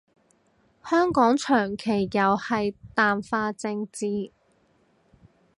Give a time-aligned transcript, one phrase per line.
[0.83, 4.31] 香港長期又係淡化政治